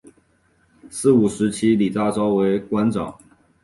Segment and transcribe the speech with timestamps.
[1.13, 3.19] 五四时期李大钊为馆长。